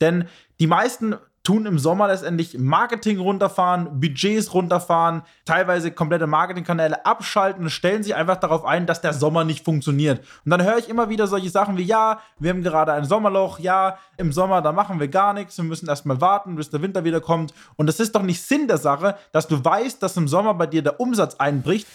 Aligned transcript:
Denn 0.00 0.26
die 0.60 0.66
meisten 0.66 1.16
tun 1.48 1.64
im 1.64 1.78
Sommer 1.78 2.08
letztendlich 2.08 2.58
Marketing 2.58 3.18
runterfahren, 3.18 4.00
Budgets 4.00 4.52
runterfahren, 4.52 5.22
teilweise 5.46 5.90
komplette 5.90 6.26
Marketingkanäle 6.26 7.06
abschalten 7.06 7.62
und 7.62 7.70
stellen 7.70 8.02
sich 8.02 8.14
einfach 8.14 8.36
darauf 8.36 8.66
ein, 8.66 8.84
dass 8.84 9.00
der 9.00 9.14
Sommer 9.14 9.44
nicht 9.44 9.64
funktioniert. 9.64 10.20
Und 10.44 10.50
dann 10.50 10.62
höre 10.62 10.76
ich 10.76 10.90
immer 10.90 11.08
wieder 11.08 11.26
solche 11.26 11.48
Sachen 11.48 11.78
wie, 11.78 11.84
ja, 11.84 12.20
wir 12.38 12.50
haben 12.50 12.62
gerade 12.62 12.92
ein 12.92 13.06
Sommerloch, 13.06 13.60
ja, 13.60 13.96
im 14.18 14.30
Sommer, 14.30 14.60
da 14.60 14.72
machen 14.72 15.00
wir 15.00 15.08
gar 15.08 15.32
nichts, 15.32 15.56
wir 15.56 15.64
müssen 15.64 15.88
erstmal 15.88 16.20
warten, 16.20 16.54
bis 16.56 16.68
der 16.68 16.82
Winter 16.82 17.04
wieder 17.04 17.22
kommt. 17.22 17.54
Und 17.76 17.86
das 17.86 17.98
ist 17.98 18.14
doch 18.14 18.22
nicht 18.22 18.42
Sinn 18.42 18.68
der 18.68 18.76
Sache, 18.76 19.16
dass 19.32 19.48
du 19.48 19.64
weißt, 19.64 20.02
dass 20.02 20.18
im 20.18 20.28
Sommer 20.28 20.52
bei 20.52 20.66
dir 20.66 20.82
der 20.82 21.00
Umsatz 21.00 21.36
einbricht. 21.36 21.86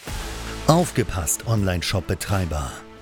Aufgepasst, 0.65 1.45
Online-Shop-Betreiber. 1.45 2.71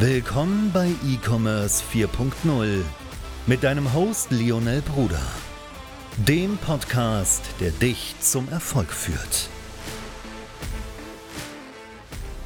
Willkommen 0.00 0.70
bei 0.72 0.92
E-Commerce 1.04 1.82
4.0 1.92 2.82
mit 3.48 3.64
deinem 3.64 3.92
Host 3.92 4.30
Lionel 4.30 4.80
Bruder, 4.80 5.20
dem 6.18 6.56
Podcast, 6.58 7.42
der 7.58 7.72
dich 7.72 8.14
zum 8.20 8.48
Erfolg 8.48 8.92
führt. 8.92 9.48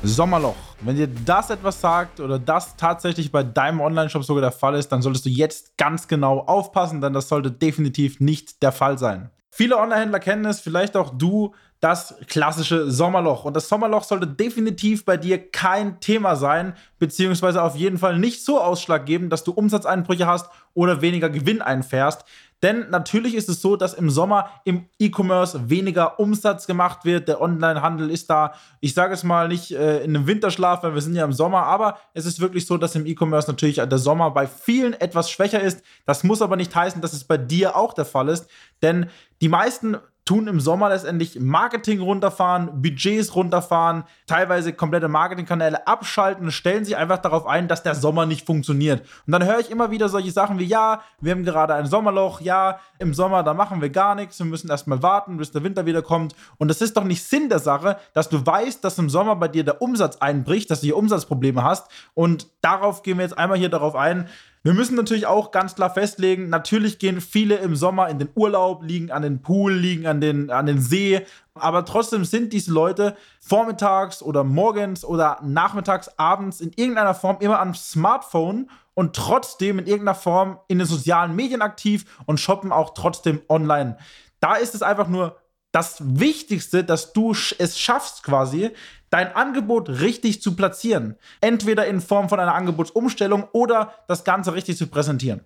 Sommerloch. 0.02 0.56
Wenn 0.80 0.96
dir 0.96 1.08
das 1.08 1.50
etwas 1.50 1.78
sagt 1.78 2.20
oder 2.20 2.38
das 2.38 2.74
tatsächlich 2.78 3.30
bei 3.30 3.42
deinem 3.42 3.82
Online-Shop 3.82 4.24
sogar 4.24 4.40
der 4.40 4.52
Fall 4.52 4.74
ist, 4.76 4.88
dann 4.88 5.02
solltest 5.02 5.26
du 5.26 5.28
jetzt 5.28 5.76
ganz 5.76 6.08
genau 6.08 6.38
aufpassen, 6.38 7.02
denn 7.02 7.12
das 7.12 7.28
sollte 7.28 7.50
definitiv 7.50 8.18
nicht 8.18 8.62
der 8.62 8.72
Fall 8.72 8.98
sein. 8.98 9.28
Viele 9.54 9.76
Online-Händler 9.76 10.18
kennen 10.18 10.46
es, 10.46 10.60
vielleicht 10.60 10.96
auch 10.96 11.10
du, 11.10 11.54
das 11.80 12.14
klassische 12.26 12.90
Sommerloch. 12.90 13.44
Und 13.44 13.54
das 13.54 13.68
Sommerloch 13.68 14.02
sollte 14.02 14.26
definitiv 14.26 15.04
bei 15.04 15.18
dir 15.18 15.50
kein 15.50 16.00
Thema 16.00 16.36
sein, 16.36 16.74
beziehungsweise 16.98 17.62
auf 17.62 17.76
jeden 17.76 17.98
Fall 17.98 18.18
nicht 18.18 18.46
so 18.46 18.58
ausschlaggebend, 18.58 19.30
dass 19.30 19.44
du 19.44 19.52
Umsatzeinbrüche 19.52 20.26
hast 20.26 20.48
oder 20.72 21.02
weniger 21.02 21.28
Gewinn 21.28 21.60
einfährst. 21.60 22.24
Denn 22.62 22.90
natürlich 22.90 23.34
ist 23.34 23.48
es 23.48 23.60
so, 23.60 23.74
dass 23.74 23.92
im 23.92 24.08
Sommer 24.08 24.50
im 24.64 24.86
E-Commerce 25.00 25.68
weniger 25.68 26.20
Umsatz 26.20 26.66
gemacht 26.66 27.04
wird. 27.04 27.26
Der 27.26 27.40
Onlinehandel 27.40 28.08
ist 28.08 28.30
da, 28.30 28.54
ich 28.80 28.94
sage 28.94 29.14
es 29.14 29.24
mal, 29.24 29.48
nicht 29.48 29.72
äh, 29.72 30.04
in 30.04 30.14
einem 30.14 30.28
Winterschlaf, 30.28 30.82
weil 30.84 30.94
wir 30.94 31.00
sind 31.00 31.16
ja 31.16 31.24
im 31.24 31.32
Sommer, 31.32 31.64
aber 31.64 31.98
es 32.14 32.24
ist 32.24 32.40
wirklich 32.40 32.66
so, 32.66 32.76
dass 32.76 32.94
im 32.94 33.04
E-Commerce 33.04 33.50
natürlich 33.50 33.76
der 33.76 33.98
Sommer 33.98 34.30
bei 34.30 34.46
vielen 34.46 34.92
etwas 34.94 35.30
schwächer 35.30 35.60
ist. 35.60 35.82
Das 36.06 36.22
muss 36.22 36.40
aber 36.40 36.56
nicht 36.56 36.74
heißen, 36.74 37.02
dass 37.02 37.12
es 37.12 37.24
bei 37.24 37.36
dir 37.36 37.74
auch 37.74 37.94
der 37.94 38.04
Fall 38.04 38.28
ist. 38.28 38.48
Denn 38.80 39.10
die 39.40 39.48
meisten 39.48 39.96
tun 40.24 40.46
im 40.46 40.60
Sommer 40.60 40.88
letztendlich 40.88 41.40
Marketing 41.40 42.00
runterfahren, 42.00 42.80
Budgets 42.80 43.34
runterfahren, 43.34 44.04
teilweise 44.26 44.72
komplette 44.72 45.08
Marketingkanäle 45.08 45.86
abschalten 45.86 46.44
und 46.44 46.52
stellen 46.52 46.84
sich 46.84 46.96
einfach 46.96 47.18
darauf 47.18 47.46
ein, 47.46 47.66
dass 47.66 47.82
der 47.82 47.94
Sommer 47.94 48.24
nicht 48.24 48.46
funktioniert. 48.46 49.02
Und 49.26 49.32
dann 49.32 49.44
höre 49.44 49.58
ich 49.58 49.70
immer 49.70 49.90
wieder 49.90 50.08
solche 50.08 50.30
Sachen 50.30 50.58
wie, 50.58 50.64
ja, 50.64 51.02
wir 51.20 51.32
haben 51.32 51.44
gerade 51.44 51.74
ein 51.74 51.86
Sommerloch, 51.86 52.40
ja, 52.40 52.78
im 52.98 53.14
Sommer, 53.14 53.42
da 53.42 53.52
machen 53.52 53.80
wir 53.80 53.90
gar 53.90 54.14
nichts, 54.14 54.38
wir 54.38 54.46
müssen 54.46 54.70
erstmal 54.70 55.02
warten, 55.02 55.38
bis 55.38 55.50
der 55.50 55.64
Winter 55.64 55.86
wieder 55.86 56.02
kommt. 56.02 56.36
Und 56.56 56.68
das 56.68 56.80
ist 56.80 56.96
doch 56.96 57.04
nicht 57.04 57.24
Sinn 57.24 57.48
der 57.48 57.58
Sache, 57.58 57.96
dass 58.12 58.28
du 58.28 58.44
weißt, 58.44 58.84
dass 58.84 58.98
im 58.98 59.10
Sommer 59.10 59.34
bei 59.34 59.48
dir 59.48 59.64
der 59.64 59.82
Umsatz 59.82 60.18
einbricht, 60.18 60.70
dass 60.70 60.80
du 60.80 60.86
hier 60.86 60.96
Umsatzprobleme 60.96 61.64
hast. 61.64 61.90
Und 62.14 62.46
darauf 62.60 63.02
gehen 63.02 63.18
wir 63.18 63.24
jetzt 63.24 63.36
einmal 63.36 63.58
hier 63.58 63.70
darauf 63.70 63.96
ein, 63.96 64.28
wir 64.64 64.74
müssen 64.74 64.94
natürlich 64.94 65.26
auch 65.26 65.50
ganz 65.50 65.74
klar 65.74 65.90
festlegen, 65.90 66.48
natürlich 66.48 67.00
gehen 67.00 67.20
viele 67.20 67.56
im 67.56 67.74
Sommer 67.74 68.08
in 68.08 68.20
den 68.20 68.28
Urlaub, 68.36 68.84
liegen 68.84 69.10
an 69.10 69.22
den 69.22 69.42
Pool, 69.42 69.72
liegen 69.72 70.06
an 70.06 70.20
den, 70.20 70.50
an 70.50 70.66
den 70.66 70.80
See, 70.80 71.26
aber 71.54 71.84
trotzdem 71.84 72.24
sind 72.24 72.52
diese 72.52 72.72
Leute 72.72 73.16
vormittags 73.40 74.22
oder 74.22 74.44
morgens 74.44 75.04
oder 75.04 75.40
nachmittags, 75.42 76.16
abends 76.16 76.60
in 76.60 76.72
irgendeiner 76.76 77.14
Form 77.14 77.38
immer 77.40 77.58
am 77.58 77.74
Smartphone 77.74 78.70
und 78.94 79.16
trotzdem 79.16 79.80
in 79.80 79.86
irgendeiner 79.86 80.14
Form 80.14 80.60
in 80.68 80.78
den 80.78 80.86
sozialen 80.86 81.34
Medien 81.34 81.60
aktiv 81.60 82.04
und 82.26 82.38
shoppen 82.38 82.70
auch 82.70 82.94
trotzdem 82.94 83.42
online. 83.48 83.96
Da 84.38 84.54
ist 84.54 84.74
es 84.74 84.82
einfach 84.82 85.08
nur 85.08 85.41
das 85.72 85.96
Wichtigste, 86.00 86.84
dass 86.84 87.12
du 87.12 87.32
es 87.32 87.78
schaffst, 87.78 88.22
quasi 88.22 88.70
dein 89.10 89.34
Angebot 89.34 89.88
richtig 89.88 90.40
zu 90.40 90.56
platzieren. 90.56 91.16
Entweder 91.40 91.86
in 91.86 92.00
Form 92.00 92.28
von 92.28 92.40
einer 92.40 92.54
Angebotsumstellung 92.54 93.44
oder 93.52 93.92
das 94.08 94.24
Ganze 94.24 94.54
richtig 94.54 94.78
zu 94.78 94.86
präsentieren. 94.86 95.40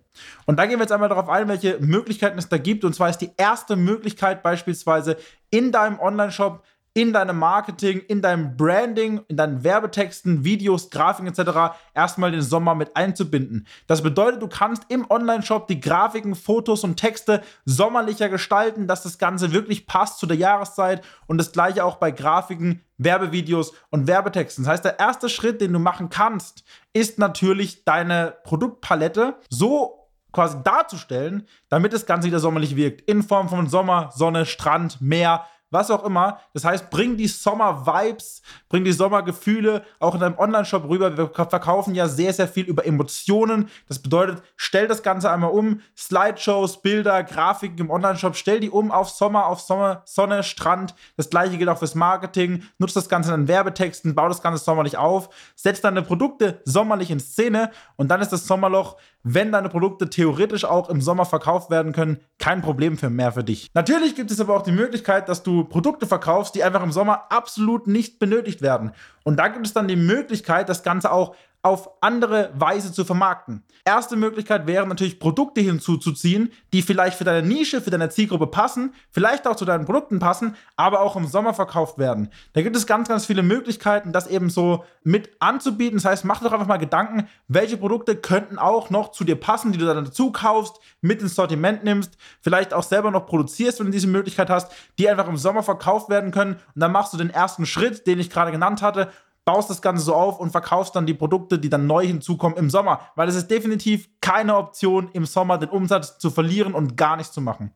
Und 0.45 0.57
da 0.57 0.65
gehen 0.65 0.79
wir 0.79 0.83
jetzt 0.83 0.91
einmal 0.91 1.09
darauf 1.09 1.27
ein, 1.27 1.47
welche 1.47 1.77
Möglichkeiten 1.79 2.37
es 2.37 2.47
da 2.47 2.57
gibt. 2.57 2.85
Und 2.85 2.93
zwar 2.93 3.09
ist 3.09 3.17
die 3.17 3.31
erste 3.35 3.75
Möglichkeit 3.75 4.43
beispielsweise 4.43 5.17
in 5.49 5.71
deinem 5.71 5.99
Online-Shop 5.99 6.63
in 6.97 7.13
deinem 7.13 7.37
Marketing, 7.37 7.99
in 8.07 8.23
deinem 8.23 8.57
Branding, 8.57 9.21
in 9.27 9.37
deinen 9.37 9.63
Werbetexten, 9.63 10.43
Videos, 10.43 10.89
Grafiken 10.89 11.27
etc. 11.27 11.77
erstmal 11.93 12.31
den 12.31 12.41
Sommer 12.41 12.73
mit 12.73 12.97
einzubinden. 12.97 13.67
Das 13.85 14.01
bedeutet, 14.01 14.41
du 14.41 14.47
kannst 14.47 14.81
im 14.89 15.05
Online-Shop 15.07 15.67
die 15.67 15.79
Grafiken, 15.79 16.33
Fotos 16.33 16.83
und 16.83 16.97
Texte 16.97 17.43
sommerlicher 17.65 18.29
gestalten, 18.29 18.87
dass 18.87 19.03
das 19.03 19.19
Ganze 19.19 19.51
wirklich 19.51 19.85
passt 19.85 20.17
zu 20.17 20.25
der 20.25 20.37
Jahreszeit 20.37 21.05
und 21.27 21.37
das 21.37 21.51
gleiche 21.51 21.85
auch 21.85 21.97
bei 21.97 22.09
Grafiken, 22.09 22.81
Werbevideos 22.97 23.73
und 23.91 24.07
Werbetexten. 24.07 24.63
Das 24.63 24.73
heißt, 24.73 24.85
der 24.85 24.97
erste 24.97 25.29
Schritt, 25.29 25.61
den 25.61 25.73
du 25.73 25.79
machen 25.79 26.09
kannst, 26.09 26.63
ist 26.93 27.19
natürlich 27.19 27.85
deine 27.85 28.37
Produktpalette 28.43 29.35
so 29.51 30.09
quasi 30.31 30.57
darzustellen, 30.63 31.47
damit 31.69 31.93
das 31.93 32.07
Ganze 32.07 32.27
wieder 32.27 32.39
sommerlich 32.39 32.75
wirkt. 32.75 33.01
In 33.01 33.21
Form 33.21 33.49
von 33.49 33.67
Sommer, 33.67 34.09
Sonne, 34.15 34.47
Strand, 34.47 34.99
Meer, 34.99 35.45
was 35.69 35.91
auch 35.91 36.03
immer. 36.03 36.39
Das 36.53 36.65
heißt, 36.65 36.89
bring 36.89 37.17
die 37.17 37.27
Sommer-Vibes, 37.27 38.41
bring 38.69 38.83
die 38.83 38.91
Sommergefühle 38.91 39.83
auch 39.99 40.13
in 40.13 40.21
deinem 40.21 40.37
Online-Shop 40.37 40.87
rüber. 40.87 41.17
Wir 41.17 41.29
verkaufen 41.29 41.95
ja 41.95 42.07
sehr, 42.07 42.33
sehr 42.33 42.47
viel 42.47 42.65
über 42.65 42.85
Emotionen. 42.85 43.69
Das 43.87 43.99
bedeutet, 43.99 44.41
stell 44.55 44.87
das 44.87 45.03
Ganze 45.03 45.29
einmal 45.29 45.51
um. 45.51 45.81
Slideshows, 45.97 46.81
Bilder, 46.81 47.23
Grafiken 47.23 47.79
im 47.79 47.89
Online-Shop, 47.89 48.35
stell 48.35 48.59
die 48.59 48.69
um 48.69 48.91
auf 48.91 49.09
Sommer, 49.09 49.47
auf 49.47 49.59
Sommer, 49.59 50.03
Sonne, 50.05 50.43
Strand. 50.43 50.95
Das 51.15 51.29
gleiche 51.29 51.57
gilt 51.57 51.69
auch 51.69 51.79
fürs 51.79 51.95
Marketing. 51.95 52.63
Nutz 52.77 52.93
das 52.93 53.09
Ganze 53.09 53.33
in 53.33 53.47
Werbetexten, 53.47 54.15
bau 54.15 54.27
das 54.27 54.41
Ganze 54.41 54.63
sommerlich 54.63 54.97
auf, 54.97 55.29
setz 55.55 55.81
deine 55.81 56.01
Produkte 56.01 56.61
sommerlich 56.65 57.11
in 57.11 57.19
Szene 57.19 57.71
und 57.95 58.09
dann 58.09 58.21
ist 58.21 58.31
das 58.31 58.47
Sommerloch 58.47 58.97
wenn 59.29 59.51
deine 59.51 59.69
Produkte 59.69 60.09
theoretisch 60.09 60.63
auch 60.63 60.89
im 60.89 61.01
Sommer 61.01 61.25
verkauft 61.25 61.69
werden 61.69 61.91
können, 61.91 62.19
kein 62.39 62.61
Problem 62.61 62.97
für 62.97 63.09
mehr 63.09 63.31
für 63.31 63.43
dich. 63.43 63.69
Natürlich 63.73 64.15
gibt 64.15 64.31
es 64.31 64.39
aber 64.39 64.55
auch 64.55 64.61
die 64.61 64.71
Möglichkeit, 64.71 65.27
dass 65.27 65.43
du 65.43 65.56
Produkte 65.65 66.07
verkaufst, 66.07 66.55
die 66.55 66.63
einfach 66.63 66.83
im 66.83 66.91
Sommer 66.91 67.25
absolut 67.29 67.87
nicht 67.87 68.19
benötigt 68.19 68.61
werden. 68.61 68.91
Und 69.23 69.37
da 69.37 69.47
gibt 69.47 69.65
es 69.65 69.73
dann 69.73 69.87
die 69.87 69.95
Möglichkeit, 69.95 70.69
das 70.69 70.83
Ganze 70.83 71.11
auch 71.11 71.35
auf 71.67 71.89
andere 72.01 72.49
Weise 72.55 72.93
zu 72.93 73.03
vermarkten. 73.03 73.63
Erste 73.83 74.15
Möglichkeit 74.15 74.67
wäre 74.67 74.87
natürlich 74.87 75.19
Produkte 75.19 75.61
hinzuzuziehen, 75.61 76.51
die 76.73 76.81
vielleicht 76.81 77.17
für 77.17 77.23
deine 77.23 77.45
Nische, 77.45 77.81
für 77.81 77.89
deine 77.89 78.09
Zielgruppe 78.09 78.47
passen, 78.47 78.93
vielleicht 79.11 79.47
auch 79.47 79.55
zu 79.55 79.65
deinen 79.65 79.85
Produkten 79.85 80.19
passen, 80.19 80.55
aber 80.75 81.01
auch 81.01 81.15
im 81.15 81.25
Sommer 81.25 81.53
verkauft 81.53 81.97
werden. 81.97 82.29
Da 82.53 82.61
gibt 82.61 82.75
es 82.75 82.87
ganz, 82.87 83.07
ganz 83.07 83.25
viele 83.25 83.43
Möglichkeiten, 83.43 84.11
das 84.11 84.27
eben 84.27 84.49
so 84.49 84.83
mit 85.03 85.29
anzubieten. 85.39 85.97
Das 85.97 86.05
heißt, 86.05 86.25
mach 86.25 86.41
doch 86.41 86.51
einfach 86.51 86.67
mal 86.67 86.77
Gedanken, 86.77 87.27
welche 87.47 87.77
Produkte 87.77 88.15
könnten 88.15 88.57
auch 88.59 88.89
noch 88.89 89.11
zu 89.11 89.23
dir 89.23 89.37
passen, 89.37 89.71
die 89.71 89.77
du 89.77 89.85
dann 89.85 90.05
dazu 90.05 90.31
kaufst, 90.31 90.79
mit 91.01 91.21
ins 91.21 91.35
Sortiment 91.35 91.83
nimmst, 91.83 92.17
vielleicht 92.41 92.73
auch 92.73 92.83
selber 92.83 93.11
noch 93.11 93.25
produzierst, 93.25 93.79
wenn 93.79 93.87
du 93.87 93.91
diese 93.91 94.07
Möglichkeit 94.07 94.49
hast, 94.49 94.71
die 94.99 95.09
einfach 95.09 95.27
im 95.27 95.37
Sommer 95.37 95.63
verkauft 95.63 96.09
werden 96.09 96.31
können. 96.31 96.53
Und 96.53 96.81
dann 96.81 96.91
machst 96.91 97.13
du 97.13 97.17
den 97.17 97.29
ersten 97.29 97.65
Schritt, 97.65 98.07
den 98.07 98.19
ich 98.19 98.29
gerade 98.29 98.51
genannt 98.51 98.81
hatte, 98.81 99.11
baust 99.47 99.69
das 99.69 99.81
Ganze 99.81 100.03
so 100.03 100.13
auf 100.13 100.41
und 100.41 100.51
verkaufst 100.51 100.93
dann 100.93 101.05
die 101.05 101.13
Produkte, 101.13 101.57
die 101.57 101.69
dann 101.69 101.87
neu 101.87 102.05
hinzukommen 102.05 102.57
im 102.57 102.69
Sommer. 102.69 102.99
Weil 103.15 103.29
es 103.29 103.35
ist 103.35 103.49
definitiv 103.49 104.09
keine 104.19 104.57
Option, 104.57 105.09
im 105.13 105.25
Sommer 105.25 105.57
den 105.57 105.69
Umsatz 105.69 106.19
zu 106.19 106.29
verlieren 106.29 106.73
und 106.73 106.97
gar 106.97 107.15
nichts 107.15 107.31
zu 107.31 107.39
machen. 107.39 107.71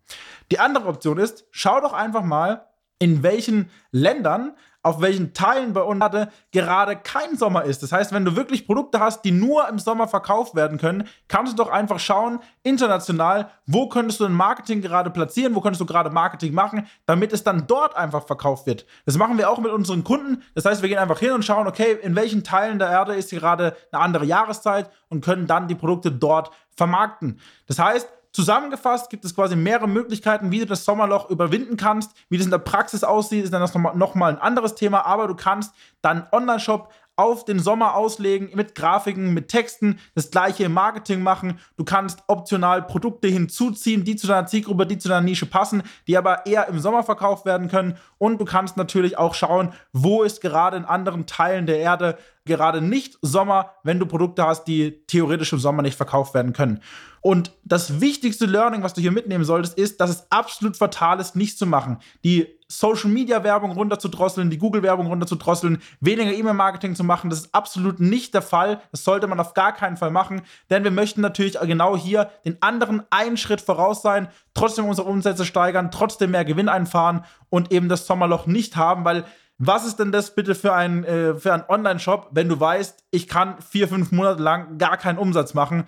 Die 0.52 0.60
andere 0.60 0.90
Option 0.90 1.18
ist, 1.18 1.46
schau 1.52 1.80
doch 1.80 1.94
einfach 1.94 2.26
mal, 2.26 2.68
in 3.00 3.24
welchen 3.24 3.72
Ländern 3.92 4.52
auf 4.84 5.02
welchen 5.02 5.34
Teilen 5.34 5.74
bei 5.74 5.82
uns 5.82 6.02
gerade 6.52 6.96
kein 6.96 7.38
Sommer 7.38 7.64
ist. 7.64 7.84
Das 7.84 7.92
heißt, 7.92 8.12
wenn 8.14 8.26
du 8.26 8.36
wirklich 8.36 8.66
Produkte 8.66 9.00
hast, 9.00 9.24
die 9.24 9.32
nur 9.32 9.68
im 9.70 9.78
Sommer 9.78 10.08
verkauft 10.08 10.56
werden 10.56 10.78
können, 10.78 11.08
kannst 11.28 11.54
du 11.54 11.64
doch 11.64 11.70
einfach 11.70 12.00
schauen, 12.00 12.40
international, 12.64 13.50
wo 13.68 13.88
könntest 13.90 14.20
du 14.20 14.26
ein 14.26 14.34
Marketing 14.34 14.82
gerade 14.82 15.12
platzieren, 15.12 15.54
wo 15.54 15.62
könntest 15.62 15.82
du 15.82 15.86
gerade 15.86 16.10
Marketing 16.10 16.54
machen, 16.54 16.88
damit 17.06 17.34
es 17.34 17.44
dann 17.44 17.68
dort 17.68 17.96
einfach 17.96 18.26
verkauft 18.26 18.66
wird. 18.66 18.86
Das 19.06 19.18
machen 19.18 19.38
wir 19.38 19.50
auch 19.50 19.60
mit 19.60 19.72
unseren 19.72 20.04
Kunden. 20.04 20.44
Das 20.56 20.66
heißt, 20.66 20.82
wir 20.82 20.90
gehen 20.90 20.98
einfach 20.98 21.20
hin 21.20 21.32
und 21.32 21.46
schauen, 21.46 21.68
okay, 21.68 21.98
in 22.02 22.16
welchen 22.16 22.44
Teilen 22.44 22.80
der 22.80 22.90
Erde 22.90 23.14
ist 23.14 23.30
gerade 23.30 23.76
eine 23.92 24.02
andere 24.02 24.26
Jahreszeit 24.26 24.90
und 25.10 25.24
können 25.24 25.46
dann 25.46 25.68
die 25.68 25.76
Produkte 25.76 26.12
dort 26.12 26.52
vermarkten. 26.76 27.40
Das 27.68 27.78
heißt, 27.78 28.08
Zusammengefasst 28.34 29.10
gibt 29.10 29.26
es 29.26 29.36
quasi 29.36 29.56
mehrere 29.56 29.90
Möglichkeiten, 29.90 30.52
wie 30.52 30.60
du 30.60 30.66
das 30.66 30.86
Sommerloch 30.86 31.30
überwinden 31.30 31.76
kannst. 31.76 32.12
Wie 32.30 32.38
das 32.38 32.46
in 32.46 32.52
der 32.52 32.60
Praxis 32.60 33.04
aussieht, 33.04 33.44
ist 33.44 33.54
dann 33.54 33.62
das 33.62 33.74
nochmal 33.74 33.96
noch 33.96 34.16
mal 34.16 34.32
ein 34.32 34.40
anderes 34.40 34.76
Thema, 34.76 35.06
aber 35.06 35.28
du 35.28 35.36
kannst 35.36 35.74
deinen 36.02 36.24
Online-Shop 36.32 36.90
auf 37.18 37.46
den 37.46 37.60
Sommer 37.60 37.96
auslegen 37.96 38.50
mit 38.54 38.74
Grafiken, 38.74 39.34
mit 39.34 39.50
Texten, 39.50 40.00
das 40.16 40.32
gleiche 40.32 40.64
im 40.64 40.74
Marketing 40.74 41.22
machen. 41.22 41.60
Du 41.78 41.84
kannst 41.84 42.24
optional 42.28 42.82
Produkte 42.82 43.28
hinzuziehen, 43.28 44.04
die 44.04 44.16
zu 44.16 44.28
deiner 44.28 44.48
Zielgruppe, 44.48 44.88
die 44.88 44.98
zu 44.98 45.10
deiner 45.10 45.22
Nische 45.22 45.46
passen, 45.46 45.84
die 46.08 46.18
aber 46.18 46.46
eher 46.46 46.68
im 46.68 46.80
Sommer 46.80 47.04
verkauft 47.04 47.46
werden 47.46 47.68
können. 47.68 47.98
Und 48.18 48.40
du 48.40 48.46
kannst 48.46 48.78
natürlich 48.78 49.18
auch 49.18 49.36
schauen, 49.36 49.74
wo 49.92 50.24
ist 50.24 50.42
gerade 50.42 50.78
in 50.78 50.86
anderen 50.86 51.28
Teilen 51.28 51.66
der 51.66 51.80
Erde 51.80 52.18
gerade 52.46 52.82
nicht 52.82 53.18
Sommer, 53.22 53.72
wenn 53.84 54.00
du 54.00 54.06
Produkte 54.06 54.46
hast, 54.46 54.66
die 54.66 55.06
theoretisch 55.08 55.54
im 55.54 55.60
Sommer 55.60 55.82
nicht 55.82 55.98
verkauft 55.98 56.34
werden 56.34 56.54
können. 56.54 56.82
Und 57.22 57.52
das 57.64 58.02
wichtigste 58.02 58.48
Learning, 58.48 58.82
was 58.82 58.96
du 58.96 59.02
hier 59.02 59.12
mitnehmen 59.12 59.44
solltest, 59.44 59.78
ist, 59.78 60.02
dass 60.02 60.10
es 60.10 60.32
absolut 60.32 60.76
fatal 60.76 61.20
ist, 61.20 61.36
nichts 61.36 61.60
zu 61.60 61.68
machen. 61.68 62.00
Die 62.24 62.48
Social 62.68 63.12
Media 63.12 63.44
Werbung 63.44 63.72
runterzudrosseln, 63.74 64.50
die 64.50 64.58
Google 64.58 64.82
Werbung 64.82 65.06
runterzudrosseln, 65.06 65.82
weniger 66.00 66.32
E-Mail 66.32 66.54
Marketing 66.54 66.96
zu 66.96 67.04
machen, 67.04 67.30
das 67.30 67.42
ist 67.42 67.54
absolut 67.54 68.00
nicht 68.00 68.34
der 68.34 68.42
Fall. 68.42 68.82
Das 68.92 69.04
sollte 69.04 69.28
man 69.28 69.40
auf 69.40 69.54
gar 69.54 69.74
keinen 69.74 69.98
Fall 69.98 70.10
machen, 70.10 70.42
denn 70.70 70.84
wir 70.84 70.92
möchten 70.92 71.22
natürlich 71.22 71.60
genau 71.60 71.96
hier 71.96 72.32
den 72.46 72.58
anderen 72.62 73.04
einen 73.12 73.38
Schritt 73.38 73.62
voraus 73.62 74.02
sein, 74.02 74.30
trotzdem 74.54 74.86
unsere 74.86 75.10
Umsätze 75.10 75.46
steigern, 75.46 75.92
trotzdem 75.92 76.32
mehr 76.32 76.46
Gewinn 76.46 76.70
einfahren 76.70 77.24
und 77.50 77.72
eben 77.72 77.90
das 77.90 78.08
Sommerloch 78.08 78.48
nicht 78.48 78.78
haben, 78.78 79.06
weil 79.06 79.26
was 79.64 79.86
ist 79.86 80.00
denn 80.00 80.12
das 80.12 80.34
bitte 80.34 80.56
für 80.56 80.74
ein, 80.74 81.04
äh, 81.04 81.36
ein 81.46 81.64
Online-Shop, 81.70 82.30
wenn 82.32 82.50
du 82.50 82.60
weißt, 82.60 83.04
ich 83.12 83.28
kann 83.28 83.62
vier, 83.62 83.88
fünf 83.88 84.12
Monate 84.12 84.42
lang 84.42 84.80
gar 84.80 84.98
keinen 84.98 85.20
Umsatz 85.20 85.54
machen? 85.54 85.84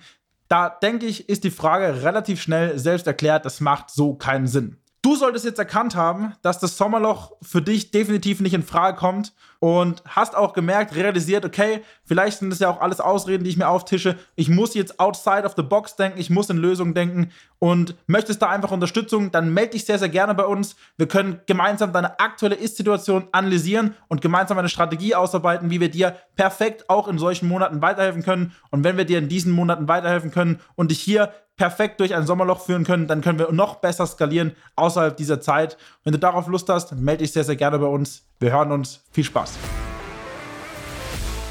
Da 0.46 0.68
denke 0.68 1.06
ich, 1.06 1.28
ist 1.28 1.42
die 1.42 1.50
Frage 1.50 2.04
relativ 2.04 2.40
schnell 2.40 2.78
selbst 2.78 3.08
erklärt, 3.08 3.44
das 3.44 3.60
macht 3.60 3.90
so 3.90 4.14
keinen 4.14 4.46
Sinn. 4.46 4.76
Du 5.04 5.16
solltest 5.16 5.44
jetzt 5.44 5.58
erkannt 5.58 5.96
haben, 5.96 6.32
dass 6.40 6.60
das 6.60 6.78
Sommerloch 6.78 7.32
für 7.42 7.60
dich 7.60 7.90
definitiv 7.90 8.40
nicht 8.40 8.54
in 8.54 8.62
Frage 8.62 8.96
kommt 8.96 9.34
und 9.58 10.02
hast 10.06 10.34
auch 10.34 10.54
gemerkt, 10.54 10.94
realisiert, 10.94 11.44
okay, 11.44 11.82
vielleicht 12.06 12.38
sind 12.38 12.48
das 12.48 12.58
ja 12.58 12.70
auch 12.70 12.80
alles 12.80 13.00
Ausreden, 13.00 13.44
die 13.44 13.50
ich 13.50 13.58
mir 13.58 13.68
auftische. 13.68 14.16
Ich 14.34 14.48
muss 14.48 14.72
jetzt 14.72 14.98
outside 14.98 15.44
of 15.44 15.52
the 15.58 15.62
box 15.62 15.96
denken, 15.96 16.18
ich 16.18 16.30
muss 16.30 16.48
in 16.48 16.56
Lösungen 16.56 16.94
denken 16.94 17.30
und 17.58 17.96
möchtest 18.06 18.40
da 18.40 18.48
einfach 18.48 18.70
Unterstützung, 18.70 19.30
dann 19.30 19.52
melde 19.52 19.72
dich 19.72 19.84
sehr, 19.84 19.98
sehr 19.98 20.08
gerne 20.08 20.34
bei 20.34 20.46
uns. 20.46 20.74
Wir 20.96 21.06
können 21.06 21.38
gemeinsam 21.44 21.92
deine 21.92 22.18
aktuelle 22.18 22.54
Ist-Situation 22.54 23.28
analysieren 23.32 23.94
und 24.08 24.22
gemeinsam 24.22 24.56
eine 24.56 24.70
Strategie 24.70 25.14
ausarbeiten, 25.14 25.68
wie 25.68 25.80
wir 25.80 25.90
dir 25.90 26.16
perfekt 26.34 26.88
auch 26.88 27.08
in 27.08 27.18
solchen 27.18 27.46
Monaten 27.46 27.82
weiterhelfen 27.82 28.22
können. 28.22 28.52
Und 28.70 28.84
wenn 28.84 28.96
wir 28.96 29.04
dir 29.04 29.18
in 29.18 29.28
diesen 29.28 29.52
Monaten 29.52 29.86
weiterhelfen 29.86 30.30
können 30.30 30.60
und 30.76 30.90
dich 30.90 31.00
hier 31.00 31.30
perfekt 31.56 32.00
durch 32.00 32.14
ein 32.14 32.26
Sommerloch 32.26 32.64
führen 32.64 32.84
können, 32.84 33.06
dann 33.06 33.20
können 33.20 33.38
wir 33.38 33.52
noch 33.52 33.76
besser 33.76 34.06
skalieren 34.06 34.56
außerhalb 34.76 35.16
dieser 35.16 35.40
Zeit. 35.40 35.76
Wenn 36.02 36.12
du 36.12 36.18
darauf 36.18 36.46
Lust 36.48 36.68
hast, 36.68 36.92
melde 36.96 37.22
dich 37.22 37.32
sehr, 37.32 37.44
sehr 37.44 37.56
gerne 37.56 37.78
bei 37.78 37.86
uns. 37.86 38.24
Wir 38.40 38.52
hören 38.52 38.72
uns. 38.72 39.00
Viel 39.12 39.24
Spaß. 39.24 39.54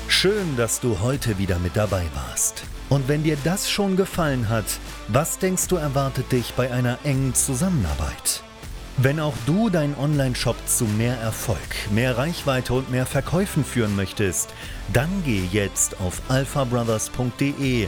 Schön, 0.07 0.55
dass 0.57 0.79
du 0.79 1.00
heute 1.01 1.38
wieder 1.38 1.59
mit 1.59 1.75
dabei 1.75 2.03
warst. 2.13 2.63
Und 2.89 3.07
wenn 3.07 3.23
dir 3.23 3.38
das 3.44 3.69
schon 3.69 3.97
gefallen 3.97 4.50
hat, 4.50 4.65
was 5.07 5.39
denkst 5.39 5.67
du 5.67 5.77
erwartet 5.77 6.31
dich 6.31 6.53
bei 6.53 6.71
einer 6.71 7.00
engen 7.03 7.33
Zusammenarbeit? 7.33 8.44
Wenn 8.97 9.19
auch 9.19 9.33
du 9.47 9.71
deinen 9.71 9.97
Online-Shop 9.97 10.55
zu 10.67 10.85
mehr 10.85 11.17
Erfolg, 11.17 11.57
mehr 11.91 12.15
Reichweite 12.17 12.73
und 12.73 12.91
mehr 12.91 13.07
Verkäufen 13.07 13.65
führen 13.65 13.95
möchtest, 13.95 14.53
dann 14.94 15.09
geh 15.25 15.44
jetzt 15.51 16.00
auf 16.00 16.21
alphabrothers.de 16.29 17.88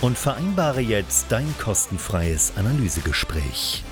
und 0.00 0.18
vereinbare 0.18 0.80
jetzt 0.80 1.26
dein 1.30 1.54
kostenfreies 1.58 2.52
Analysegespräch. 2.56 3.82